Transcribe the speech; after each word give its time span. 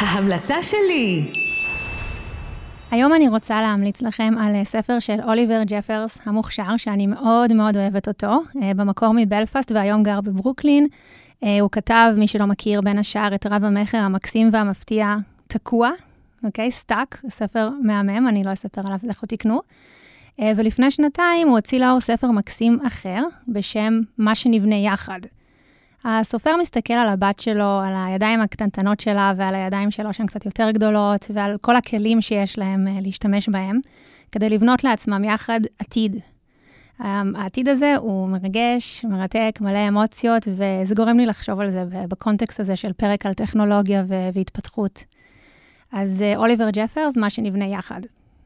ההמלצה 0.00 0.62
שלי. 0.62 1.22
היום 2.90 3.14
אני 3.14 3.28
רוצה 3.28 3.62
להמליץ 3.62 4.02
לכם 4.02 4.34
על 4.40 4.54
אה, 4.54 4.64
ספר 4.64 4.98
של 4.98 5.20
אוליבר 5.24 5.62
ג'פרס 5.66 6.18
המוכשר, 6.24 6.76
שאני 6.76 7.06
מאוד 7.06 7.52
מאוד 7.52 7.76
אוהבת 7.76 8.08
אותו, 8.08 8.40
אה, 8.62 8.74
במקור 8.76 9.12
מבלפאסט 9.16 9.72
והיום 9.72 10.02
גר 10.02 10.20
בברוקלין. 10.20 10.86
אה, 11.44 11.60
הוא 11.60 11.70
כתב, 11.70 12.12
מי 12.16 12.28
שלא 12.28 12.46
מכיר, 12.46 12.80
בין 12.80 12.98
השאר 12.98 13.34
את 13.34 13.46
רב 13.46 13.64
המכר 13.64 13.98
המקסים 13.98 14.48
והמפתיע 14.52 15.16
תקוע, 15.46 15.90
אוקיי? 16.44 16.70
Stuck, 16.70 17.22
ספר 17.28 17.68
מהמם, 17.82 18.28
אני 18.28 18.44
לא 18.44 18.52
אספר 18.52 18.80
עליו, 18.86 18.98
לכו 19.02 19.26
תקנו. 19.26 19.60
ולפני 20.56 20.90
שנתיים 20.90 21.48
הוא 21.48 21.56
הוציא 21.56 21.78
לאור 21.78 22.00
ספר 22.00 22.30
מקסים 22.30 22.78
אחר, 22.86 23.22
בשם 23.48 24.00
מה 24.18 24.34
שנבנה 24.34 24.76
יחד. 24.76 25.20
הסופר 26.04 26.56
מסתכל 26.56 26.94
על 26.94 27.08
הבת 27.08 27.40
שלו, 27.40 27.80
על 27.84 27.94
הידיים 28.06 28.40
הקטנטנות 28.40 29.00
שלה 29.00 29.32
ועל 29.36 29.54
הידיים 29.54 29.90
שלו 29.90 30.14
שהן 30.14 30.26
קצת 30.26 30.46
יותר 30.46 30.70
גדולות, 30.70 31.26
ועל 31.34 31.56
כל 31.60 31.76
הכלים 31.76 32.22
שיש 32.22 32.58
להם 32.58 32.88
אה, 32.88 32.98
להשתמש 33.02 33.48
בהם, 33.48 33.78
כדי 34.32 34.48
לבנות 34.48 34.84
לעצמם 34.84 35.24
יחד 35.24 35.60
עתיד. 35.78 36.16
העתיד 37.00 37.68
הזה 37.68 37.96
הוא 37.96 38.28
מרגש, 38.28 39.04
מרתק, 39.04 39.58
מלא 39.60 39.88
אמוציות, 39.88 40.48
וזה 40.48 40.94
גורם 40.94 41.18
לי 41.18 41.26
לחשוב 41.26 41.60
על 41.60 41.70
זה 41.70 41.84
בקונטקסט 42.08 42.60
הזה 42.60 42.76
של 42.76 42.92
פרק 42.92 43.26
על 43.26 43.34
טכנולוגיה 43.34 44.04
והתפתחות. 44.32 45.04
אז 45.92 46.22
אה, 46.22 46.36
אוליבר 46.36 46.68
ג'פרס, 46.72 47.16
מה 47.16 47.30
שנבנה 47.30 47.66
יחד. 47.66 48.00